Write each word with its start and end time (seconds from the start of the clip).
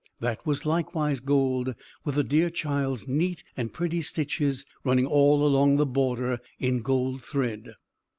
That 0.19 0.47
was 0.47 0.65
likewise 0.65 1.19
gold, 1.19 1.75
with 2.03 2.15
the 2.15 2.23
dear 2.23 2.49
child's 2.49 3.07
neat 3.07 3.43
and 3.55 3.71
pretty 3.71 4.01
stitches 4.01 4.65
running 4.83 5.05
all 5.05 5.45
along 5.45 5.77
the 5.77 5.85
border, 5.85 6.39
in 6.57 6.81
gold 6.81 7.23
thread! 7.23 7.75